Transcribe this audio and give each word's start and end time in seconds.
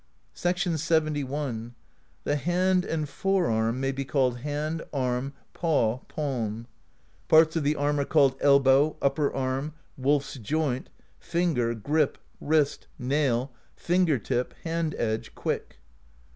LXXI. 0.33 0.73
"The 2.23 2.35
hand 2.35 2.85
and 2.85 3.07
fore 3.07 3.45
arm 3.51 3.79
may 3.79 3.91
be 3.91 4.03
called 4.03 4.39
hand, 4.39 4.81
arm, 4.91 5.33
paw, 5.53 5.99
palm. 6.07 6.65
Parts 7.27 7.55
of 7.55 7.63
the 7.63 7.75
arm 7.75 7.99
are 7.99 8.05
called 8.05 8.35
elbow, 8.41 8.97
upper 8.99 9.31
arm, 9.31 9.75
wolPs 10.01 10.41
joint,^ 10.41 10.87
finger, 11.19 11.75
grip, 11.75 12.17
wrist, 12.39 12.87
nail, 12.97 13.53
finger 13.75 14.17
tip, 14.17 14.55
hand 14.63 14.95
edge, 14.97 15.35
quick. 15.35 15.77